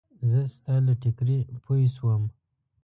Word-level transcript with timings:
زه 0.29 0.41
ستا 0.55 0.75
له 0.85 0.93
ټیکري 1.01 1.37
پوی 1.63 1.83
شوم. 1.95 2.23